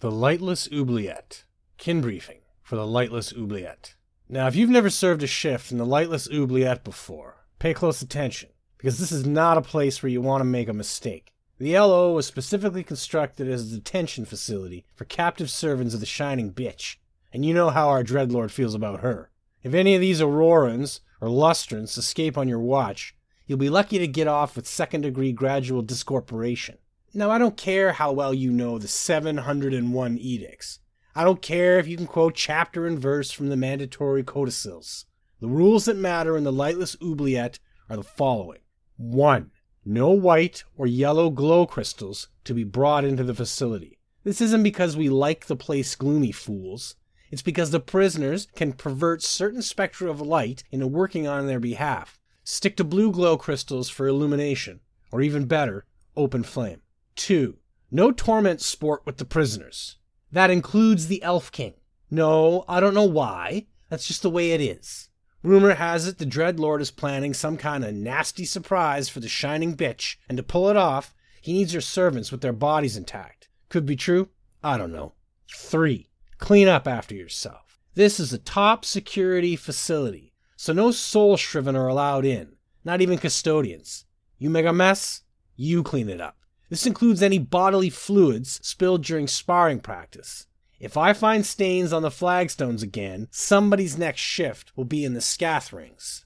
The 0.00 0.12
Lightless 0.12 0.68
Oubliette. 0.72 1.42
Kin 1.76 2.00
briefing 2.00 2.38
for 2.62 2.76
the 2.76 2.86
Lightless 2.86 3.36
Oubliette. 3.36 3.96
Now, 4.28 4.46
if 4.46 4.54
you've 4.54 4.70
never 4.70 4.90
served 4.90 5.24
a 5.24 5.26
shift 5.26 5.72
in 5.72 5.78
the 5.78 5.84
Lightless 5.84 6.32
Oubliette 6.32 6.84
before, 6.84 7.44
pay 7.58 7.74
close 7.74 8.00
attention, 8.00 8.50
because 8.76 9.00
this 9.00 9.10
is 9.10 9.26
not 9.26 9.58
a 9.58 9.60
place 9.60 10.00
where 10.00 10.08
you 10.08 10.20
want 10.20 10.40
to 10.40 10.44
make 10.44 10.68
a 10.68 10.72
mistake. 10.72 11.34
The 11.58 11.76
LO 11.76 12.12
was 12.12 12.26
specifically 12.26 12.84
constructed 12.84 13.48
as 13.48 13.72
a 13.72 13.74
detention 13.74 14.24
facility 14.24 14.84
for 14.94 15.04
captive 15.04 15.50
servants 15.50 15.94
of 15.94 15.98
the 15.98 16.06
Shining 16.06 16.52
Bitch, 16.52 16.98
and 17.32 17.44
you 17.44 17.52
know 17.52 17.70
how 17.70 17.88
our 17.88 18.04
Dreadlord 18.04 18.52
feels 18.52 18.76
about 18.76 19.00
her. 19.00 19.32
If 19.64 19.74
any 19.74 19.96
of 19.96 20.00
these 20.00 20.20
Aurorans 20.20 21.00
or 21.20 21.26
Lustrans 21.26 21.98
escape 21.98 22.38
on 22.38 22.46
your 22.46 22.60
watch, 22.60 23.16
you'll 23.48 23.58
be 23.58 23.68
lucky 23.68 23.98
to 23.98 24.06
get 24.06 24.28
off 24.28 24.54
with 24.54 24.68
second 24.68 25.00
degree 25.00 25.32
gradual 25.32 25.82
discorporation. 25.82 26.78
Now, 27.14 27.30
I 27.30 27.38
don't 27.38 27.56
care 27.56 27.92
how 27.92 28.12
well 28.12 28.34
you 28.34 28.50
know 28.50 28.78
the 28.78 28.86
701 28.86 30.18
edicts. 30.18 30.80
I 31.14 31.24
don't 31.24 31.40
care 31.40 31.78
if 31.78 31.88
you 31.88 31.96
can 31.96 32.06
quote 32.06 32.34
chapter 32.34 32.86
and 32.86 32.98
verse 32.98 33.32
from 33.32 33.48
the 33.48 33.56
mandatory 33.56 34.22
codicils. 34.22 35.06
The 35.40 35.48
rules 35.48 35.86
that 35.86 35.96
matter 35.96 36.36
in 36.36 36.44
the 36.44 36.52
lightless 36.52 36.96
oubliette 37.02 37.58
are 37.88 37.96
the 37.96 38.02
following 38.02 38.60
1. 38.98 39.50
No 39.86 40.10
white 40.10 40.64
or 40.76 40.86
yellow 40.86 41.30
glow 41.30 41.66
crystals 41.66 42.28
to 42.44 42.52
be 42.52 42.62
brought 42.62 43.04
into 43.04 43.24
the 43.24 43.34
facility. 43.34 43.98
This 44.22 44.42
isn't 44.42 44.62
because 44.62 44.96
we 44.96 45.08
like 45.08 45.46
the 45.46 45.56
place 45.56 45.94
gloomy 45.96 46.32
fools. 46.32 46.96
It's 47.30 47.42
because 47.42 47.70
the 47.70 47.80
prisoners 47.80 48.48
can 48.54 48.74
pervert 48.74 49.22
certain 49.22 49.62
spectra 49.62 50.10
of 50.10 50.20
light 50.20 50.62
into 50.70 50.86
working 50.86 51.26
on 51.26 51.46
their 51.46 51.60
behalf. 51.60 52.18
Stick 52.44 52.76
to 52.76 52.84
blue 52.84 53.10
glow 53.10 53.38
crystals 53.38 53.88
for 53.88 54.06
illumination, 54.06 54.80
or 55.10 55.22
even 55.22 55.46
better, 55.46 55.86
open 56.16 56.42
flame. 56.42 56.82
2. 57.28 57.58
No 57.90 58.10
torment 58.10 58.58
sport 58.62 59.02
with 59.04 59.18
the 59.18 59.24
prisoners. 59.26 59.98
That 60.32 60.48
includes 60.50 61.08
the 61.08 61.22
Elf 61.22 61.52
King. 61.52 61.74
No, 62.10 62.64
I 62.66 62.80
don't 62.80 62.94
know 62.94 63.04
why. 63.04 63.66
That's 63.90 64.08
just 64.08 64.22
the 64.22 64.30
way 64.30 64.52
it 64.52 64.62
is. 64.62 65.10
Rumor 65.42 65.74
has 65.74 66.06
it 66.06 66.16
the 66.16 66.24
Dread 66.24 66.58
Lord 66.58 66.80
is 66.80 66.90
planning 66.90 67.34
some 67.34 67.58
kind 67.58 67.84
of 67.84 67.92
nasty 67.92 68.46
surprise 68.46 69.10
for 69.10 69.20
the 69.20 69.28
Shining 69.28 69.76
Bitch, 69.76 70.16
and 70.26 70.38
to 70.38 70.42
pull 70.42 70.70
it 70.70 70.76
off, 70.78 71.14
he 71.42 71.52
needs 71.52 71.74
her 71.74 71.82
servants 71.82 72.32
with 72.32 72.40
their 72.40 72.54
bodies 72.54 72.96
intact. 72.96 73.50
Could 73.68 73.84
be 73.84 73.94
true? 73.94 74.30
I 74.64 74.78
don't 74.78 74.90
know. 74.90 75.12
3. 75.54 76.08
Clean 76.38 76.66
up 76.66 76.88
after 76.88 77.14
yourself. 77.14 77.78
This 77.94 78.18
is 78.18 78.32
a 78.32 78.38
top 78.38 78.86
security 78.86 79.54
facility, 79.54 80.32
so 80.56 80.72
no 80.72 80.92
soul 80.92 81.36
shriven 81.36 81.76
are 81.76 81.88
allowed 81.88 82.24
in, 82.24 82.54
not 82.86 83.02
even 83.02 83.18
custodians. 83.18 84.06
You 84.38 84.48
make 84.48 84.64
a 84.64 84.72
mess, 84.72 85.24
you 85.56 85.82
clean 85.82 86.08
it 86.08 86.22
up. 86.22 86.37
This 86.68 86.86
includes 86.86 87.22
any 87.22 87.38
bodily 87.38 87.90
fluids 87.90 88.60
spilled 88.62 89.02
during 89.02 89.26
sparring 89.26 89.80
practice. 89.80 90.46
If 90.78 90.96
I 90.96 91.12
find 91.12 91.44
stains 91.44 91.92
on 91.92 92.02
the 92.02 92.10
flagstones 92.10 92.82
again, 92.82 93.26
somebody's 93.30 93.98
next 93.98 94.20
shift 94.20 94.76
will 94.76 94.84
be 94.84 95.04
in 95.04 95.14
the 95.14 95.20
scath 95.20 95.72
rings. 95.72 96.24